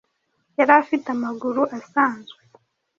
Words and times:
yari 0.57 0.73
afite 0.81 1.07
amaguru 1.15 1.61
asanzwe, 1.77 2.41